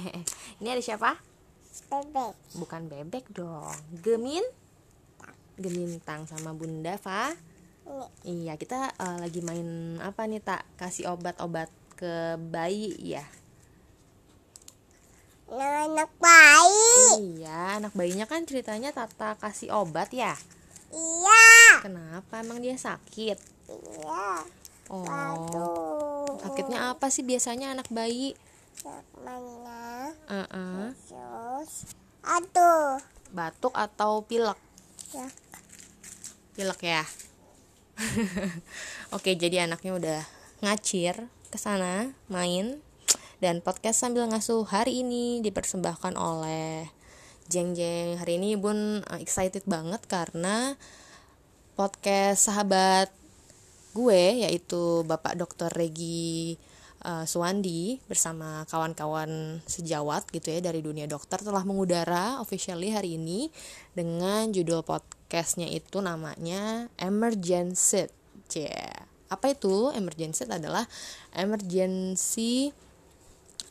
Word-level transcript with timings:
Ini 0.60 0.68
ada 0.72 0.82
siapa? 0.82 1.18
bebek 1.88 2.36
Bukan 2.56 2.82
bebek 2.88 3.24
dong. 3.32 3.72
Gemin? 4.04 4.44
Gemintang 5.56 6.24
sama 6.24 6.56
Bunda 6.56 6.96
Fa. 6.96 7.32
ini 8.24 8.48
Iya, 8.48 8.56
kita 8.56 8.94
eh, 8.96 9.16
lagi 9.20 9.40
main 9.44 9.98
apa 10.00 10.24
nih, 10.24 10.40
Tak? 10.40 10.64
Kasih 10.80 11.12
obat-obat 11.12 11.68
ke 11.96 12.40
bayi 12.50 12.96
ya. 12.98 13.24
anak 15.52 16.08
bayi 16.16 17.36
Iya, 17.36 17.76
anak 17.76 17.92
bayinya 17.92 18.24
kan 18.24 18.48
ceritanya 18.48 18.88
Tata 18.88 19.36
kasih 19.36 19.68
obat 19.76 20.08
ya. 20.08 20.32
iya 20.88 21.84
Kenapa? 21.84 22.40
Emang 22.40 22.64
dia 22.64 22.72
sakit? 22.80 23.36
iya 23.68 24.28
Oh. 24.92 25.04
aduh 25.08 26.36
Sakitnya 26.40 26.92
apa 26.92 27.08
sih 27.08 27.24
biasanya 27.24 27.72
anak 27.76 27.88
bayi? 27.92 28.32
Mana 29.22 30.10
Uh-uh. 30.26 30.90
terus 31.08 31.92
aduh 32.22 32.98
Batuk 33.32 33.72
atau 33.72 34.24
pilek? 34.28 34.58
ya 35.16 35.28
Pilek 36.52 36.84
ya. 36.84 37.00
Oke, 39.16 39.32
jadi 39.40 39.64
anaknya 39.64 39.92
udah 39.96 40.20
ngacir 40.60 41.32
ke 41.48 41.56
sana 41.56 42.12
main 42.28 42.76
dan 43.40 43.64
podcast 43.64 44.04
sambil 44.04 44.28
ngasuh 44.28 44.60
hari 44.68 45.00
ini 45.00 45.40
dipersembahkan 45.40 46.12
oleh 46.20 46.92
Jeng 47.48 47.72
Jeng. 47.72 48.20
Hari 48.20 48.36
ini 48.36 48.60
Bun 48.60 49.00
uh, 49.00 49.16
excited 49.16 49.64
banget 49.64 50.04
karena 50.04 50.76
podcast 51.72 52.52
sahabat 52.52 53.08
gue 53.96 54.44
yaitu 54.44 55.04
Bapak 55.08 55.40
Dr. 55.40 55.72
Regi 55.72 56.60
uh, 57.04 57.24
Suwandi 57.26 57.98
bersama 58.06 58.64
kawan-kawan 58.70 59.62
sejawat 59.66 60.30
gitu 60.30 60.54
ya 60.54 60.60
dari 60.62 60.80
dunia 60.80 61.06
dokter 61.10 61.42
telah 61.42 61.62
mengudara 61.66 62.38
officially 62.38 62.94
hari 62.94 63.18
ini 63.18 63.50
dengan 63.92 64.50
judul 64.50 64.86
podcastnya 64.86 65.68
itu 65.70 65.98
namanya 66.00 66.88
Emergency. 66.98 68.08
Yeah. 68.54 69.08
Apa 69.32 69.56
itu 69.56 69.88
emergency 69.96 70.44
adalah 70.44 70.84
emergency 71.32 72.68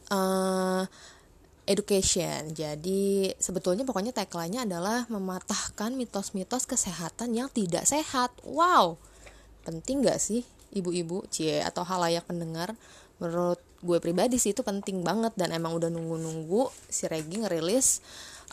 uh, 0.10 0.90
education. 1.70 2.50
Jadi 2.58 3.30
sebetulnya 3.38 3.86
pokoknya 3.86 4.10
tagline-nya 4.10 4.66
adalah 4.66 5.06
mematahkan 5.06 5.94
mitos-mitos 5.94 6.66
kesehatan 6.66 7.38
yang 7.38 7.48
tidak 7.54 7.86
sehat. 7.86 8.34
Wow, 8.42 8.98
penting 9.62 10.02
gak 10.02 10.18
sih 10.18 10.42
ibu-ibu, 10.74 11.28
cie 11.30 11.62
atau 11.62 11.86
halayak 11.86 12.26
pendengar? 12.26 12.74
Menurut 13.22 13.62
gue 13.86 13.98
pribadi 14.02 14.42
sih 14.42 14.52
itu 14.52 14.66
penting 14.66 15.06
banget 15.06 15.38
dan 15.38 15.54
emang 15.54 15.78
udah 15.78 15.94
nunggu-nunggu 15.94 16.74
si 16.90 17.06
Regi 17.06 17.42
ngerilis 17.46 18.02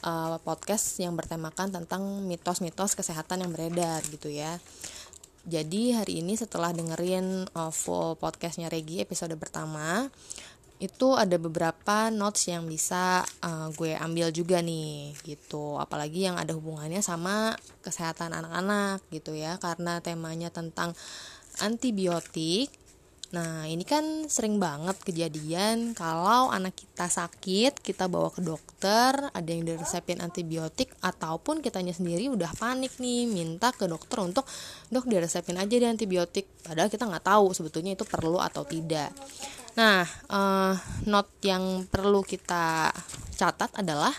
uh, 0.05 0.37
podcast 0.45 1.01
yang 1.01 1.17
bertemakan 1.17 1.73
tentang 1.73 2.05
mitos-mitos 2.29 2.93
kesehatan 2.93 3.49
yang 3.49 3.51
beredar 3.51 4.05
gitu 4.13 4.29
ya. 4.29 4.61
Jadi 5.49 5.97
hari 5.97 6.21
ini 6.21 6.37
setelah 6.37 6.77
dengerin 6.77 7.49
uh, 7.57 7.73
full 7.73 8.21
podcastnya 8.21 8.69
Regi 8.69 9.01
episode 9.01 9.33
pertama 9.41 10.13
itu 10.79 11.19
ada 11.19 11.35
beberapa 11.43 12.07
notes 12.13 12.47
yang 12.47 12.63
bisa 12.71 13.27
uh, 13.43 13.67
gue 13.75 13.99
ambil 13.99 14.31
juga 14.31 14.63
nih 14.63 15.11
gitu 15.27 15.75
apalagi 15.75 16.31
yang 16.31 16.39
ada 16.39 16.55
hubungannya 16.55 17.03
sama 17.03 17.59
kesehatan 17.83 18.31
anak-anak 18.31 19.03
gitu 19.11 19.35
ya 19.35 19.59
karena 19.59 19.99
temanya 19.99 20.55
tentang 20.55 20.95
antibiotik 21.59 22.71
Nah, 23.29 23.69
ini 23.69 23.85
kan 23.85 24.25
sering 24.25 24.57
banget 24.57 24.97
kejadian 25.05 25.93
kalau 25.93 26.49
anak 26.49 26.73
kita 26.73 27.13
sakit, 27.13 27.77
kita 27.85 28.09
bawa 28.09 28.33
ke 28.33 28.41
dokter, 28.41 29.13
ada 29.13 29.51
yang 29.53 29.69
diresepin 29.69 30.25
antibiotik, 30.25 30.97
ataupun 31.05 31.61
kitanya 31.61 31.93
sendiri 31.93 32.33
udah 32.33 32.49
panik 32.57 32.97
nih, 32.97 33.29
minta 33.29 33.69
ke 33.77 33.85
dokter 33.85 34.25
untuk, 34.25 34.49
dok 34.89 35.05
diresepin 35.05 35.61
aja 35.61 35.75
deh 35.77 35.93
antibiotik. 35.93 36.49
Padahal 36.65 36.89
kita 36.89 37.05
nggak 37.05 37.27
tahu 37.29 37.53
sebetulnya 37.53 37.93
itu 37.93 38.09
perlu 38.09 38.41
atau 38.41 38.65
tidak. 38.65 39.13
Nah, 39.77 40.09
eh, 40.09 40.75
note 41.05 41.33
yang 41.45 41.85
perlu 41.85 42.25
kita 42.25 42.97
catat 43.37 43.77
adalah 43.77 44.17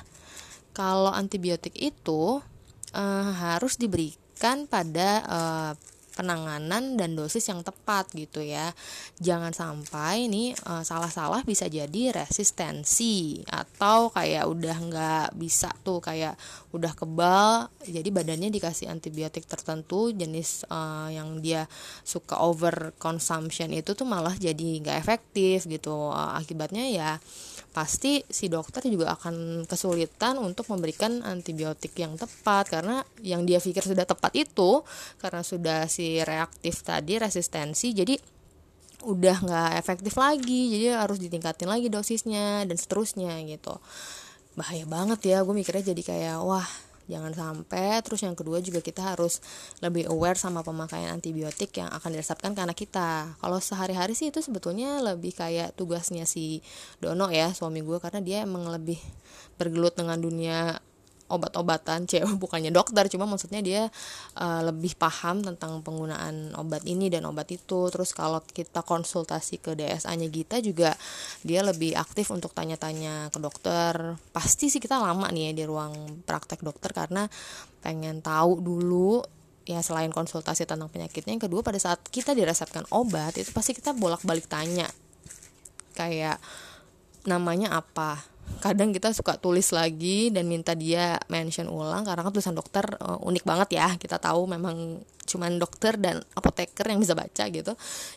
kalau 0.78 1.10
antibiotik 1.10 1.74
itu 1.82 2.46
eh, 2.94 3.32
harus 3.42 3.74
diberikan 3.82 4.70
pada 4.70 5.10
eh, 5.26 5.74
penanganan 6.20 7.00
dan 7.00 7.16
dosis 7.16 7.48
yang 7.48 7.64
tepat 7.64 8.12
gitu 8.12 8.44
ya. 8.44 8.76
Jangan 9.24 9.56
sampai 9.56 10.28
ini 10.28 10.52
eh, 10.52 10.84
salah-salah 10.84 11.48
bisa 11.48 11.72
jadi 11.72 12.12
resistensi 12.12 13.40
atau 13.48 14.12
kayak 14.12 14.44
udah 14.44 14.78
nggak 14.84 15.28
bisa 15.40 15.72
tuh 15.88 16.04
kayak 16.04 16.36
udah 16.76 16.92
kebal 16.92 17.72
jadi 17.88 18.12
badannya 18.12 18.52
dikasih 18.52 18.92
antibiotik 18.92 19.48
tertentu 19.48 20.12
jenis 20.12 20.68
eh, 20.68 21.16
yang 21.16 21.40
dia 21.40 21.64
suka 22.04 22.44
over 22.44 22.92
consumption 23.00 23.72
itu 23.72 23.96
tuh 23.96 24.04
malah 24.04 24.36
jadi 24.36 24.84
nggak 24.84 25.00
efektif 25.00 25.64
gitu. 25.72 26.12
Eh, 26.12 26.32
akibatnya 26.36 26.84
ya 26.92 27.12
pasti 27.80 28.20
si 28.28 28.52
dokter 28.52 28.84
juga 28.92 29.16
akan 29.16 29.64
kesulitan 29.64 30.36
untuk 30.36 30.68
memberikan 30.68 31.24
antibiotik 31.24 31.96
yang 31.96 32.20
tepat. 32.20 32.68
Karena 32.68 33.00
yang 33.24 33.48
dia 33.48 33.64
pikir 33.64 33.80
sudah 33.80 34.04
tepat 34.04 34.36
itu 34.36 34.84
karena 35.24 35.40
sudah 35.40 35.88
si 35.88 36.20
reaktif 36.20 36.84
tadi 36.84 37.16
resistensi 37.16 37.96
jadi 37.96 38.20
udah 39.08 39.38
nggak 39.48 39.72
efektif 39.80 40.20
lagi. 40.20 40.76
Jadi 40.76 40.86
harus 40.92 41.24
ditingkatin 41.24 41.72
lagi 41.72 41.88
dosisnya 41.88 42.68
dan 42.68 42.76
seterusnya 42.76 43.40
gitu. 43.48 43.80
Bahaya 44.60 44.84
banget 44.84 45.24
ya 45.24 45.40
gue 45.48 45.56
mikirnya 45.56 45.96
jadi 45.96 46.02
kayak 46.04 46.38
wah 46.44 46.68
jangan 47.10 47.34
sampai 47.34 48.00
terus 48.06 48.22
yang 48.22 48.38
kedua 48.38 48.62
juga 48.62 48.80
kita 48.80 49.02
harus 49.02 49.42
lebih 49.82 50.06
aware 50.08 50.38
sama 50.38 50.62
pemakaian 50.62 51.10
antibiotik 51.10 51.74
yang 51.76 51.90
akan 51.90 52.10
diresepkan 52.14 52.54
ke 52.54 52.62
anak 52.62 52.78
kita. 52.78 53.34
Kalau 53.42 53.58
sehari-hari 53.58 54.14
sih 54.14 54.30
itu 54.30 54.40
sebetulnya 54.40 55.02
lebih 55.02 55.34
kayak 55.34 55.74
tugasnya 55.74 56.30
si 56.30 56.62
Dono 57.02 57.34
ya 57.34 57.50
suami 57.52 57.82
gue 57.82 57.98
karena 57.98 58.22
dia 58.22 58.38
emang 58.46 58.70
lebih 58.70 59.02
bergelut 59.58 59.98
dengan 59.98 60.22
dunia 60.22 60.78
obat-obatan 61.30 62.10
cewek 62.10 62.36
bukannya 62.44 62.74
dokter 62.74 63.06
cuma 63.08 63.30
maksudnya 63.30 63.62
dia 63.62 63.82
uh, 64.36 64.62
lebih 64.66 64.98
paham 64.98 65.46
tentang 65.46 65.80
penggunaan 65.86 66.58
obat 66.58 66.84
ini 66.90 67.08
dan 67.08 67.30
obat 67.30 67.48
itu. 67.54 67.88
Terus 67.94 68.12
kalau 68.12 68.42
kita 68.44 68.82
konsultasi 68.82 69.62
ke 69.62 69.78
DSA-nya 69.78 70.28
Gita 70.28 70.58
juga 70.60 70.98
dia 71.46 71.62
lebih 71.62 71.94
aktif 71.96 72.34
untuk 72.34 72.52
tanya-tanya 72.52 73.30
ke 73.30 73.40
dokter. 73.40 74.18
Pasti 74.34 74.68
sih 74.68 74.82
kita 74.82 74.98
lama 74.98 75.30
nih 75.30 75.54
ya 75.54 75.62
di 75.62 75.64
ruang 75.70 76.26
praktek 76.26 76.66
dokter 76.66 76.92
karena 76.92 77.30
pengen 77.80 78.20
tahu 78.20 78.60
dulu 78.60 79.24
ya 79.70 79.86
selain 79.86 80.10
konsultasi 80.10 80.66
tentang 80.66 80.90
penyakitnya 80.90 81.38
yang 81.38 81.46
kedua 81.46 81.62
pada 81.62 81.78
saat 81.78 82.02
kita 82.10 82.34
diresepkan 82.34 82.90
obat 82.90 83.38
itu 83.38 83.54
pasti 83.54 83.78
kita 83.78 83.94
bolak-balik 83.94 84.50
tanya. 84.50 84.90
Kayak 85.94 86.42
namanya 87.28 87.76
apa 87.78 88.24
kadang 88.60 88.92
kita 88.92 89.16
suka 89.16 89.40
tulis 89.40 89.72
lagi 89.72 90.30
dan 90.30 90.46
minta 90.46 90.76
dia 90.76 91.18
mention 91.32 91.72
ulang 91.72 92.04
karena 92.04 92.22
kan 92.22 92.32
tulisan 92.36 92.56
dokter 92.56 92.86
uh, 93.00 93.20
unik 93.24 93.44
banget 93.48 93.70
ya. 93.80 93.88
Kita 93.96 94.20
tahu 94.20 94.46
memang 94.46 95.00
cuman 95.30 95.62
dokter 95.62 95.94
dan 96.02 96.26
apoteker 96.34 96.90
yang 96.90 96.98
bisa 96.98 97.14
baca 97.14 97.46
gitu. 97.54 97.74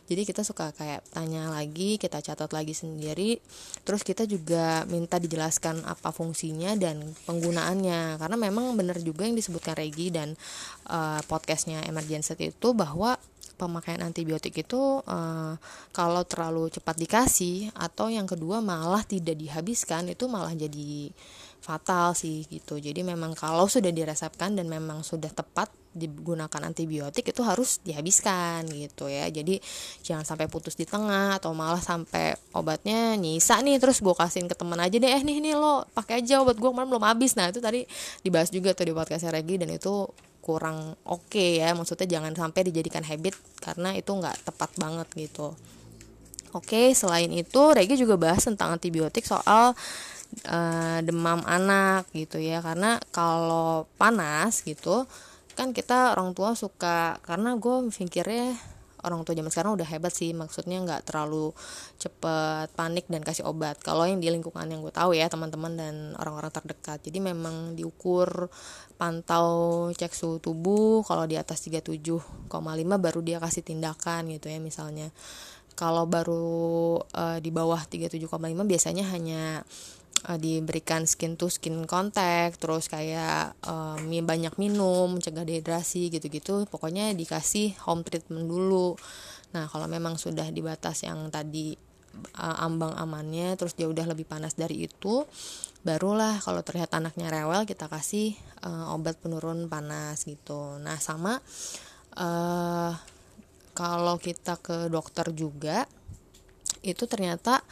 Jadi 0.09 0.23
kita 0.25 0.41
suka 0.41 0.73
kayak 0.73 1.05
tanya 1.13 1.53
lagi 1.53 2.01
kita 2.01 2.25
catat 2.25 2.49
lagi 2.57 2.73
sendiri. 2.73 3.37
Terus 3.85 4.01
kita 4.01 4.25
juga 4.25 4.89
minta 4.89 5.21
dijelaskan 5.21 5.85
apa 5.85 6.09
fungsinya 6.09 6.73
dan 6.81 7.05
penggunaannya. 7.29 8.17
Karena 8.17 8.37
memang 8.41 8.73
benar 8.75 8.97
juga 9.05 9.29
yang 9.29 9.37
disebutkan 9.37 9.77
Regi 9.77 10.09
dan 10.09 10.33
uh, 10.89 11.21
podcastnya 11.29 11.85
emergency 11.85 12.35
itu 12.49 12.69
bahwa 12.73 13.21
pemakaian 13.63 14.03
antibiotik 14.03 14.67
itu 14.67 14.99
uh, 15.07 15.55
kalau 15.95 16.27
terlalu 16.27 16.67
cepat 16.75 16.99
dikasih 16.99 17.71
atau 17.79 18.11
yang 18.11 18.27
kedua 18.27 18.59
malah 18.59 19.07
tidak 19.07 19.39
dihabiskan 19.39 20.11
itu 20.11 20.27
malah 20.27 20.51
jadi 20.51 21.15
fatal 21.63 22.19
sih 22.19 22.43
gitu. 22.51 22.83
Jadi 22.83 23.07
memang 23.07 23.39
kalau 23.39 23.71
sudah 23.71 23.95
diresepkan 23.95 24.59
dan 24.59 24.67
memang 24.67 25.07
sudah 25.07 25.31
tepat 25.31 25.71
digunakan 25.95 26.61
antibiotik 26.67 27.31
itu 27.31 27.41
harus 27.47 27.79
dihabiskan 27.87 28.67
gitu 28.67 29.07
ya. 29.07 29.31
Jadi 29.31 29.63
jangan 30.03 30.27
sampai 30.27 30.51
putus 30.51 30.75
di 30.75 30.83
tengah 30.83 31.39
atau 31.39 31.55
malah 31.55 31.79
sampai 31.79 32.35
obatnya 32.59 33.15
nyisa 33.15 33.63
nih 33.63 33.79
terus 33.79 34.03
gue 34.03 34.11
kasihin 34.11 34.51
ke 34.51 34.59
teman 34.59 34.83
aja 34.83 34.99
deh 34.99 35.07
eh 35.07 35.23
nih 35.23 35.39
nih 35.39 35.55
lo 35.55 35.87
pakai 35.95 36.27
aja 36.27 36.43
obat 36.43 36.59
gue 36.59 36.67
kemarin 36.67 36.91
belum 36.91 37.07
habis. 37.07 37.39
Nah 37.39 37.55
itu 37.55 37.63
tadi 37.63 37.87
dibahas 38.27 38.51
juga 38.51 38.75
tuh 38.75 38.91
di 38.91 38.93
podcast 38.93 39.31
Regi 39.31 39.55
dan 39.63 39.71
itu 39.71 40.11
kurang 40.43 40.99
oke 41.07 41.31
okay 41.31 41.63
ya. 41.63 41.73
Maksudnya 41.73 42.19
jangan 42.19 42.35
sampai 42.35 42.69
dijadikan 42.69 43.07
habit 43.07 43.39
karena 43.63 43.95
itu 43.95 44.11
nggak 44.11 44.43
tepat 44.43 44.71
banget 44.77 45.09
gitu. 45.15 45.55
Oke 46.53 46.93
selain 46.93 47.33
itu 47.33 47.63
Regi 47.73 47.97
juga 47.97 48.21
bahas 48.21 48.45
tentang 48.45 48.77
antibiotik 48.77 49.25
soal 49.25 49.73
uh, 50.51 50.99
demam 51.01 51.41
anak 51.47 52.11
gitu 52.13 52.43
ya. 52.43 52.61
Karena 52.61 52.99
kalau 53.15 53.87
panas 53.97 54.61
gitu 54.67 55.07
kan 55.55 55.71
kita 55.77 56.17
orang 56.17 56.33
tua 56.33 56.57
suka 56.57 57.21
karena 57.23 57.57
gue 57.61 57.93
pikirnya 57.93 58.72
orang 59.03 59.27
tua 59.27 59.35
zaman 59.35 59.51
sekarang 59.51 59.75
udah 59.75 59.89
hebat 59.91 60.15
sih 60.15 60.31
maksudnya 60.31 60.79
nggak 60.83 61.11
terlalu 61.11 61.51
cepet 61.99 62.71
panik 62.75 63.07
dan 63.11 63.23
kasih 63.23 63.47
obat. 63.47 63.79
Kalau 63.83 64.07
yang 64.07 64.23
di 64.23 64.31
lingkungan 64.31 64.65
yang 64.67 64.81
gue 64.83 64.95
tahu 64.95 65.15
ya 65.15 65.27
teman-teman 65.27 65.73
dan 65.75 65.95
orang-orang 66.19 66.55
terdekat. 66.55 67.03
Jadi 67.03 67.19
memang 67.19 67.75
diukur 67.75 68.51
pantau 68.95 69.91
cek 69.91 70.15
suhu 70.15 70.39
tubuh 70.39 71.03
kalau 71.03 71.27
di 71.27 71.35
atas 71.35 71.67
37,5 71.67 72.47
baru 72.99 73.21
dia 73.21 73.43
kasih 73.43 73.67
tindakan 73.67 74.31
gitu 74.31 74.47
ya 74.47 74.63
misalnya. 74.63 75.11
Kalau 75.73 76.05
baru 76.05 77.01
uh, 77.01 77.39
di 77.41 77.49
bawah 77.49 77.81
37,5 77.81 78.29
biasanya 78.63 79.09
hanya 79.09 79.65
uh, 80.29 80.39
diberikan 80.39 81.07
skin 81.09 81.35
to 81.35 81.51
skin 81.51 81.85
contact 81.89 82.63
terus 82.63 82.87
kayak 82.87 83.57
uh, 83.67 83.99
banyak 84.03 84.55
minum 84.59 85.19
mencegah 85.19 85.47
dehidrasi 85.47 86.11
gitu-gitu 86.13 86.67
pokoknya 86.71 87.11
dikasih 87.17 87.75
home 87.87 88.07
treatment 88.07 88.47
dulu. 88.47 88.95
Nah 89.53 89.69
kalau 89.69 89.87
memang 89.91 90.17
sudah 90.17 90.49
di 90.49 90.65
batas 90.65 91.05
yang 91.05 91.29
tadi 91.29 91.75
uh, 92.39 92.57
ambang 92.65 92.95
amannya 92.97 93.57
terus 93.59 93.75
dia 93.75 93.89
udah 93.89 94.05
lebih 94.09 94.29
panas 94.29 94.55
dari 94.55 94.87
itu 94.87 95.25
barulah 95.83 96.39
kalau 96.39 96.63
terlihat 96.63 96.95
anaknya 96.95 97.27
rewel 97.33 97.67
kita 97.67 97.91
kasih 97.91 98.39
uh, 98.63 98.95
obat 98.95 99.19
penurun 99.19 99.67
panas 99.67 100.23
gitu. 100.23 100.79
Nah 100.79 100.97
sama 101.03 101.43
uh, 102.17 102.93
kalau 103.73 104.17
kita 104.21 104.61
ke 104.61 104.93
dokter 104.93 105.33
juga 105.33 105.89
itu 106.85 107.07
ternyata 107.07 107.63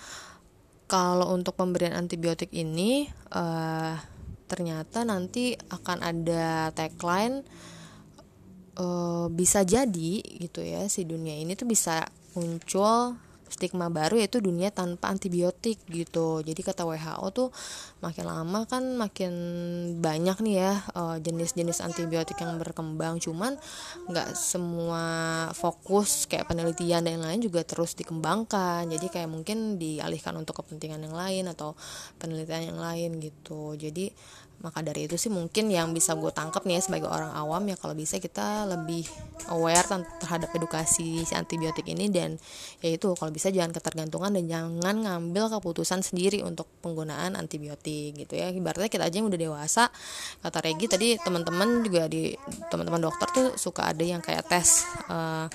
kalau 0.91 1.31
untuk 1.31 1.55
pemberian 1.55 1.95
antibiotik 1.95 2.51
ini 2.51 3.07
uh, 3.31 3.95
ternyata 4.51 5.07
nanti 5.07 5.55
akan 5.55 6.03
ada 6.03 6.75
tagline 6.75 7.47
uh, 8.75 9.31
bisa 9.31 9.63
jadi 9.63 10.19
gitu 10.43 10.67
ya 10.67 10.91
si 10.91 11.07
dunia 11.07 11.39
ini 11.39 11.55
tuh 11.55 11.71
bisa 11.71 12.11
muncul 12.35 13.15
stigma 13.51 13.91
baru 13.91 14.17
yaitu 14.23 14.39
dunia 14.39 14.71
tanpa 14.71 15.11
antibiotik 15.11 15.83
gitu. 15.91 16.41
Jadi 16.41 16.61
kata 16.63 16.87
WHO 16.87 17.27
tuh 17.35 17.49
makin 18.01 18.25
lama 18.31 18.65
kan 18.65 18.97
makin 18.97 19.33
banyak 19.99 20.39
nih 20.41 20.55
ya 20.57 20.73
eh, 20.95 21.17
jenis-jenis 21.21 21.83
antibiotik 21.83 22.39
yang 22.41 22.57
berkembang. 22.57 23.19
Cuman 23.19 23.59
nggak 24.09 24.33
semua 24.39 25.05
fokus 25.53 26.31
kayak 26.31 26.49
penelitian 26.49 27.05
dan 27.05 27.21
lain 27.21 27.43
juga 27.43 27.67
terus 27.67 27.99
dikembangkan. 27.99 28.87
Jadi 28.87 29.07
kayak 29.11 29.29
mungkin 29.29 29.77
dialihkan 29.77 30.33
untuk 30.39 30.63
kepentingan 30.63 31.03
yang 31.05 31.15
lain 31.15 31.51
atau 31.51 31.75
penelitian 32.23 32.75
yang 32.75 32.79
lain 32.79 33.19
gitu. 33.19 33.75
Jadi 33.75 34.15
maka 34.61 34.85
dari 34.85 35.09
itu 35.09 35.17
sih 35.17 35.33
mungkin 35.33 35.73
yang 35.73 35.97
bisa 35.97 36.13
gue 36.13 36.29
tangkap 36.37 36.69
nih 36.69 36.77
ya 36.77 36.83
sebagai 36.85 37.09
orang 37.09 37.33
awam 37.33 37.65
ya 37.65 37.81
kalau 37.81 37.97
bisa 37.97 38.21
kita 38.21 38.69
lebih 38.69 39.09
aware 39.49 39.89
terhadap 40.21 40.53
edukasi 40.53 41.25
si 41.25 41.33
antibiotik 41.33 41.89
ini 41.89 42.13
dan 42.13 42.37
yaitu 42.85 43.17
kalau 43.17 43.33
bisa 43.33 43.49
jangan 43.49 43.73
ketergantungan 43.73 44.37
dan 44.37 44.45
jangan 44.47 44.97
ngambil 45.01 45.49
keputusan 45.57 46.05
sendiri 46.05 46.45
untuk 46.45 46.69
penggunaan 46.85 47.41
antibiotik 47.41 48.21
gitu 48.21 48.37
ya. 48.37 48.53
Ibaratnya 48.53 48.93
kita 48.93 49.09
aja 49.09 49.17
yang 49.17 49.33
udah 49.33 49.41
dewasa 49.41 49.89
kata 50.45 50.59
Regi 50.61 50.87
tadi 50.93 51.09
teman-teman 51.17 51.81
juga 51.81 52.05
di 52.05 52.37
teman-teman 52.69 53.01
dokter 53.01 53.29
tuh 53.33 53.49
suka 53.57 53.89
ada 53.89 54.05
yang 54.05 54.21
kayak 54.21 54.45
tes 54.45 54.85
uh, 55.09 55.49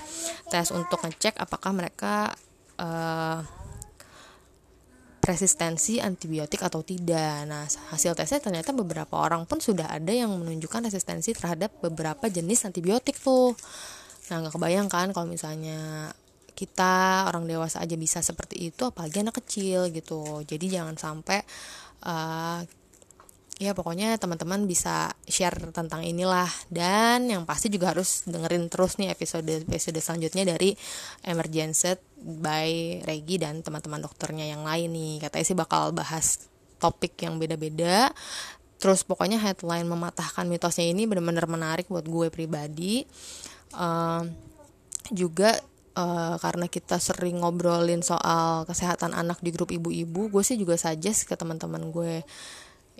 tes 0.50 0.74
untuk 0.74 0.98
ngecek 1.06 1.38
apakah 1.38 1.70
mereka 1.70 2.34
uh, 2.82 3.38
resistensi 5.26 5.98
antibiotik 5.98 6.62
atau 6.62 6.86
tidak. 6.86 7.44
Nah, 7.50 7.66
hasil 7.66 8.14
tesnya 8.14 8.38
ternyata 8.38 8.70
beberapa 8.70 9.18
orang 9.18 9.42
pun 9.44 9.58
sudah 9.58 9.90
ada 9.90 10.14
yang 10.14 10.30
menunjukkan 10.38 10.86
resistensi 10.86 11.34
terhadap 11.34 11.74
beberapa 11.82 12.30
jenis 12.30 12.62
antibiotik 12.62 13.18
tuh. 13.18 13.58
Nah, 14.30 14.46
nggak 14.46 14.54
kebayangkan 14.54 15.10
kalau 15.10 15.26
misalnya 15.26 16.14
kita 16.56 17.26
orang 17.28 17.44
dewasa 17.44 17.82
aja 17.82 17.98
bisa 17.98 18.22
seperti 18.22 18.70
itu, 18.72 18.86
apalagi 18.86 19.20
anak 19.20 19.42
kecil 19.42 19.90
gitu. 19.90 20.46
Jadi 20.46 20.72
jangan 20.72 20.96
sampai 20.96 21.42
uh, 22.06 22.62
ya 23.56 23.72
pokoknya 23.72 24.20
teman-teman 24.20 24.68
bisa 24.68 25.12
share 25.24 25.56
tentang 25.72 26.04
inilah. 26.04 26.48
Dan 26.68 27.28
yang 27.32 27.48
pasti 27.48 27.72
juga 27.72 27.96
harus 27.96 28.24
dengerin 28.28 28.68
terus 28.68 29.00
nih 29.00 29.12
episode 29.12 29.48
episode 29.64 29.96
selanjutnya 30.00 30.44
dari 30.44 30.76
Emergency 31.24 31.96
by 32.20 33.00
Regi 33.04 33.36
dan 33.40 33.64
teman-teman 33.64 34.04
dokternya 34.04 34.44
yang 34.44 34.62
lain 34.64 34.92
nih. 34.92 35.14
Katanya 35.24 35.44
sih 35.44 35.56
bakal 35.56 35.96
bahas 35.96 36.48
topik 36.76 37.16
yang 37.24 37.40
beda-beda. 37.40 38.12
Terus 38.76 39.08
pokoknya 39.08 39.40
headline 39.40 39.88
mematahkan 39.88 40.44
mitosnya 40.44 40.84
ini 40.84 41.08
benar-benar 41.08 41.48
menarik 41.48 41.88
buat 41.88 42.04
gue 42.04 42.28
pribadi. 42.28 43.08
Uh, 43.72 44.24
juga 45.08 45.56
uh, 45.96 46.36
karena 46.36 46.68
kita 46.68 47.00
sering 47.00 47.40
ngobrolin 47.40 48.04
soal 48.04 48.68
kesehatan 48.68 49.16
anak 49.16 49.40
di 49.40 49.50
grup 49.50 49.72
ibu-ibu 49.72 50.28
gue 50.28 50.42
sih 50.44 50.60
juga 50.60 50.76
suggest 50.76 51.24
ke 51.24 51.34
teman-teman 51.34 51.88
gue 51.90 52.22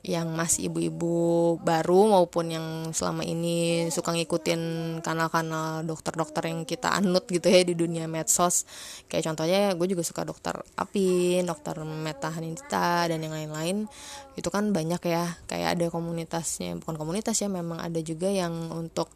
yang 0.04 0.36
masih 0.36 0.68
ibu-ibu 0.68 1.56
baru 1.64 2.12
maupun 2.12 2.52
yang 2.52 2.66
selama 2.92 3.24
ini 3.24 3.88
suka 3.88 4.12
ngikutin 4.12 4.62
kanal-kanal 5.00 5.82
dokter-dokter 5.82 6.52
yang 6.52 6.68
kita 6.68 6.92
anut 6.92 7.24
gitu 7.26 7.48
ya 7.48 7.64
di 7.64 7.72
dunia 7.72 8.04
medsos. 8.06 8.68
Kayak 9.08 9.32
contohnya 9.32 9.72
gue 9.72 9.86
juga 9.88 10.04
suka 10.04 10.22
dokter 10.22 10.54
Apin, 10.76 11.48
dokter 11.48 11.80
Meta 11.82 12.28
Hanita 12.28 13.08
dan 13.08 13.18
yang 13.24 13.34
lain-lain. 13.34 13.88
Itu 14.36 14.52
kan 14.52 14.70
banyak 14.70 15.00
ya 15.00 15.40
kayak 15.48 15.80
ada 15.80 15.86
komunitasnya. 15.88 16.76
Bukan 16.78 17.00
komunitas 17.00 17.40
ya 17.40 17.48
memang 17.48 17.80
ada 17.80 17.98
juga 18.04 18.28
yang 18.28 18.52
untuk 18.70 19.08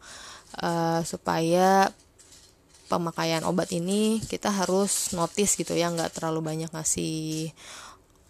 uh, 0.59 0.99
supaya 1.05 1.87
pemakaian 2.91 3.47
obat 3.47 3.71
ini 3.71 4.19
kita 4.19 4.51
harus 4.51 5.15
notice 5.15 5.55
gitu 5.55 5.71
ya 5.71 5.87
nggak 5.87 6.19
terlalu 6.19 6.43
banyak 6.43 6.67
ngasih 6.75 7.55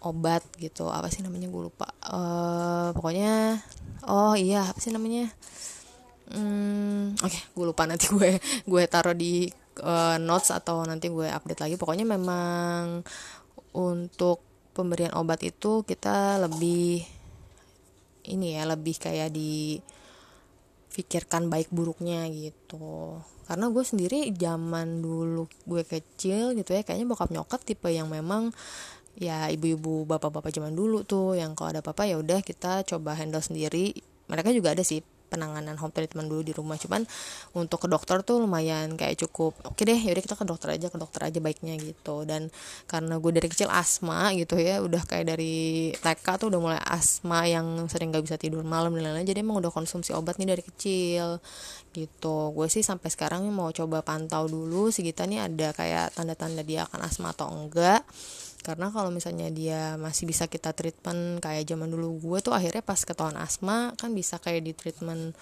obat 0.02 0.42
gitu. 0.58 0.90
Apa 0.90 1.08
sih 1.08 1.22
namanya? 1.22 1.48
Gue 1.48 1.70
lupa. 1.70 1.88
Uh, 2.02 2.90
pokoknya 2.94 3.62
oh 4.06 4.34
iya 4.34 4.66
apa 4.66 4.78
sih 4.82 4.90
namanya? 4.90 5.30
Hmm, 6.32 7.12
oke 7.20 7.28
okay, 7.28 7.42
gue 7.52 7.66
lupa 7.66 7.84
nanti 7.84 8.08
gue 8.08 8.40
gue 8.70 8.82
taruh 8.88 9.12
di 9.12 9.52
uh, 9.84 10.16
notes 10.16 10.48
atau 10.54 10.82
nanti 10.82 11.08
gue 11.08 11.28
update 11.30 11.62
lagi. 11.62 11.74
Pokoknya 11.78 12.06
memang 12.06 13.02
untuk 13.72 14.42
pemberian 14.72 15.12
obat 15.16 15.44
itu 15.44 15.84
kita 15.84 16.40
lebih 16.40 17.04
ini 18.22 18.56
ya 18.56 18.64
lebih 18.64 18.96
kayak 18.96 19.34
di 19.34 19.76
pikirkan 20.92 21.48
baik 21.48 21.72
buruknya 21.72 22.28
gitu. 22.28 23.18
Karena 23.48 23.68
gue 23.68 23.84
sendiri 23.84 24.30
zaman 24.32 25.02
dulu 25.02 25.48
gue 25.66 25.82
kecil 25.82 26.56
gitu 26.56 26.72
ya 26.72 26.84
kayaknya 26.86 27.08
bokap 27.08 27.32
nyokap 27.32 27.60
tipe 27.64 27.90
yang 27.90 28.08
memang 28.08 28.54
ya 29.16 29.48
ibu-ibu 29.52 30.08
bapak-bapak 30.08 30.52
zaman 30.52 30.72
dulu 30.72 31.04
tuh 31.04 31.36
yang 31.36 31.52
kalau 31.52 31.76
ada 31.76 31.80
apa-apa 31.84 32.08
ya 32.08 32.16
udah 32.20 32.40
kita 32.40 32.86
coba 32.88 33.16
handle 33.16 33.44
sendiri. 33.44 33.92
Mereka 34.30 34.54
juga 34.54 34.72
ada 34.72 34.80
sih 34.80 35.04
penanganan 35.32 35.80
home 35.80 35.96
treatment 35.96 36.28
dulu 36.28 36.44
di 36.44 36.52
rumah. 36.52 36.76
Cuman 36.76 37.08
untuk 37.56 37.80
ke 37.80 37.88
dokter 37.88 38.20
tuh 38.20 38.44
lumayan 38.44 39.00
kayak 39.00 39.16
cukup 39.24 39.56
oke 39.64 39.80
deh 39.80 39.96
yaudah 39.96 40.20
kita 40.20 40.36
ke 40.36 40.44
dokter 40.44 40.68
aja 40.76 40.92
ke 40.92 41.00
dokter 41.00 41.20
aja 41.24 41.38
baiknya 41.40 41.80
gitu. 41.80 42.28
Dan 42.28 42.52
karena 42.84 43.16
gue 43.16 43.32
dari 43.32 43.48
kecil 43.48 43.72
asma 43.72 44.28
gitu 44.36 44.60
ya 44.60 44.84
udah 44.84 45.00
kayak 45.08 45.32
dari 45.32 45.96
TK 45.96 46.26
tuh 46.36 46.52
udah 46.52 46.60
mulai 46.60 46.80
asma 46.84 47.48
yang 47.48 47.88
sering 47.88 48.12
gak 48.12 48.28
bisa 48.28 48.36
tidur 48.36 48.60
malam 48.60 48.92
dan 48.92 49.08
lain-lain. 49.08 49.24
Jadi 49.24 49.40
emang 49.40 49.64
udah 49.64 49.72
konsumsi 49.72 50.12
obat 50.12 50.36
nih 50.36 50.52
dari 50.52 50.62
kecil 50.62 51.40
gitu. 51.96 52.52
Gue 52.52 52.68
sih 52.68 52.84
sampai 52.84 53.08
sekarang 53.08 53.48
mau 53.48 53.72
coba 53.72 54.04
pantau 54.04 54.44
dulu 54.44 54.92
si 54.92 55.00
Gita 55.00 55.24
nih 55.24 55.48
ada 55.48 55.72
kayak 55.72 56.20
tanda-tanda 56.20 56.60
dia 56.60 56.84
akan 56.84 57.00
asma 57.08 57.32
atau 57.32 57.48
enggak 57.48 58.04
karena 58.62 58.88
kalau 58.94 59.10
misalnya 59.10 59.50
dia 59.50 59.98
masih 59.98 60.30
bisa 60.30 60.46
kita 60.46 60.70
treatment 60.70 61.42
kayak 61.42 61.66
zaman 61.66 61.90
dulu 61.90 62.22
gue 62.22 62.38
tuh 62.40 62.54
akhirnya 62.54 62.80
pas 62.80 63.02
ketahuan 63.02 63.34
asma 63.36 63.90
kan 63.98 64.14
bisa 64.14 64.38
kayak 64.38 64.62
di 64.62 64.72
treatment 64.72 65.34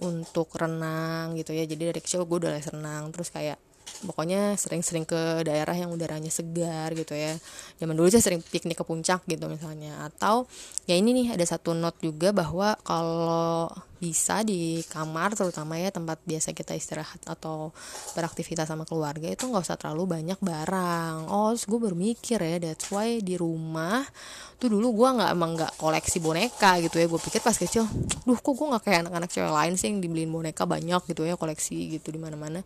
untuk 0.00 0.52
renang 0.54 1.34
gitu 1.40 1.56
ya. 1.56 1.64
Jadi 1.64 1.82
dari 1.90 2.00
kecil 2.00 2.28
gue 2.28 2.36
udah 2.46 2.52
les 2.52 2.68
renang 2.68 3.08
terus 3.10 3.32
kayak 3.32 3.56
pokoknya 4.06 4.56
sering-sering 4.56 5.04
ke 5.04 5.44
daerah 5.44 5.76
yang 5.76 5.92
udaranya 5.92 6.32
segar 6.32 6.92
gitu 6.96 7.12
ya. 7.12 7.36
Zaman 7.76 7.94
dulu 7.94 8.08
sih 8.08 8.22
sering 8.22 8.40
piknik 8.40 8.80
ke 8.80 8.84
puncak 8.84 9.24
gitu 9.28 9.46
misalnya. 9.46 10.06
Atau 10.06 10.48
ya 10.88 10.96
ini 10.96 11.12
nih 11.12 11.36
ada 11.36 11.44
satu 11.44 11.76
note 11.76 12.00
juga 12.00 12.32
bahwa 12.32 12.74
kalau 12.82 13.68
bisa 14.00 14.40
di 14.40 14.80
kamar 14.88 15.36
terutama 15.36 15.76
ya 15.76 15.92
tempat 15.92 16.16
biasa 16.24 16.56
kita 16.56 16.72
istirahat 16.72 17.20
atau 17.28 17.68
beraktivitas 18.16 18.64
sama 18.64 18.88
keluarga 18.88 19.28
itu 19.28 19.44
nggak 19.44 19.60
usah 19.60 19.76
terlalu 19.76 20.16
banyak 20.16 20.40
barang. 20.40 21.28
Oh 21.28 21.52
gue 21.52 21.80
bermikir 21.80 22.40
ya 22.40 22.56
that's 22.56 22.88
why 22.88 23.20
di 23.20 23.36
rumah 23.36 24.00
tuh 24.56 24.72
dulu 24.72 24.96
gue 24.96 25.08
nggak 25.20 25.30
emang 25.36 25.52
nggak 25.52 25.72
koleksi 25.76 26.16
boneka 26.24 26.80
gitu 26.80 26.96
ya. 26.96 27.06
Gue 27.12 27.20
pikir 27.20 27.44
pas 27.44 27.52
kecil 27.52 27.84
duh 28.24 28.40
kok 28.40 28.52
gue 28.56 28.66
nggak 28.72 28.82
kayak 28.88 28.98
anak-anak 29.04 29.28
cewek 29.28 29.52
lain 29.52 29.74
sih 29.76 29.92
yang 29.92 30.00
dibeliin 30.00 30.32
boneka 30.32 30.64
banyak 30.64 31.04
gitu 31.04 31.28
ya 31.28 31.36
koleksi 31.36 32.00
gitu 32.00 32.08
di 32.08 32.16
mana-mana 32.16 32.64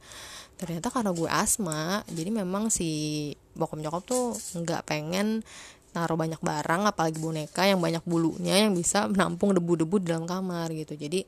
ternyata 0.55 0.89
karena 0.89 1.11
gue 1.11 1.27
asma 1.27 2.07
jadi 2.07 2.31
memang 2.31 2.71
si 2.71 3.33
bokap 3.59 3.79
nyokap 3.79 4.03
tuh 4.07 4.35
nggak 4.35 4.87
pengen 4.87 5.43
naruh 5.95 6.19
banyak 6.19 6.43
barang 6.43 6.91
apalagi 6.91 7.23
boneka 7.23 7.71
yang 7.71 7.79
banyak 7.79 8.03
bulunya 8.03 8.67
yang 8.67 8.75
bisa 8.75 9.07
menampung 9.07 9.55
debu-debu 9.55 10.03
dalam 10.03 10.27
kamar 10.27 10.75
gitu. 10.75 10.99
Jadi 10.99 11.23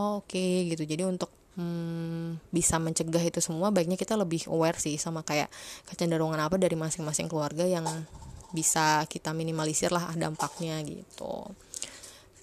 oh, 0.00 0.24
oke 0.24 0.32
okay, 0.32 0.72
gitu. 0.72 0.88
Jadi 0.88 1.04
untuk 1.04 1.28
hmm, 1.60 2.48
bisa 2.48 2.80
mencegah 2.80 3.20
itu 3.20 3.44
semua 3.44 3.68
baiknya 3.68 4.00
kita 4.00 4.16
lebih 4.16 4.48
aware 4.48 4.80
sih 4.80 4.96
sama 4.96 5.20
kayak 5.20 5.52
kecenderungan 5.84 6.40
apa 6.40 6.56
dari 6.56 6.74
masing-masing 6.74 7.28
keluarga 7.28 7.68
yang 7.68 7.84
bisa 8.56 9.04
kita 9.04 9.36
minimalisir 9.36 9.92
lah 9.92 10.16
dampaknya 10.16 10.80
gitu 10.80 11.52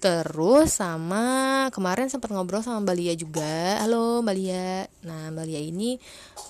terus 0.04 0.84
sama 0.84 1.24
kemarin 1.72 2.12
sempat 2.12 2.28
ngobrol 2.28 2.60
sama 2.60 2.84
Mbak 2.84 3.16
juga. 3.16 3.80
Halo 3.80 4.20
Mbak 4.20 4.36
nah 5.00 5.32
Mbak 5.32 5.48
ini 5.48 5.96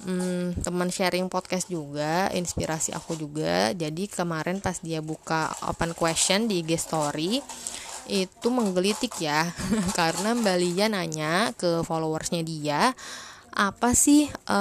hmm, 0.02 0.58
teman 0.66 0.90
sharing 0.90 1.30
podcast 1.30 1.70
juga 1.70 2.34
inspirasi 2.34 2.90
aku 2.90 3.14
juga. 3.14 3.70
Jadi 3.70 4.10
kemarin 4.10 4.58
pas 4.58 4.74
dia 4.82 4.98
buka 4.98 5.54
open 5.70 5.94
question 5.94 6.50
di 6.50 6.66
IG 6.66 6.82
story 6.82 7.38
itu 8.10 8.48
menggelitik 8.50 9.22
ya. 9.22 9.46
Karena 9.98 10.34
Mbak 10.34 10.90
nanya 10.90 11.54
ke 11.54 11.86
followersnya 11.86 12.42
dia 12.42 12.90
apa 13.54 13.94
sih 13.94 14.26
e, 14.26 14.58